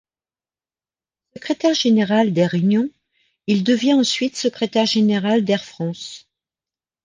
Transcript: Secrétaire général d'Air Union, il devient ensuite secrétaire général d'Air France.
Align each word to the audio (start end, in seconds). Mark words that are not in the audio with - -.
Secrétaire 1.35 1.75
général 1.75 2.33
d'Air 2.33 2.55
Union, 2.55 2.89
il 3.45 3.63
devient 3.63 3.93
ensuite 3.93 4.35
secrétaire 4.35 4.87
général 4.87 5.45
d'Air 5.45 5.63
France. 5.63 6.27